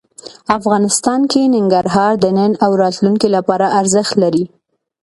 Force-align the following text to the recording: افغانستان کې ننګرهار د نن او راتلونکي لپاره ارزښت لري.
افغانستان 0.57 1.21
کې 1.31 1.51
ننګرهار 1.55 2.13
د 2.19 2.25
نن 2.37 2.51
او 2.65 2.71
راتلونکي 2.83 3.27
لپاره 3.35 3.65
ارزښت 3.79 4.13
لري. 4.23 4.45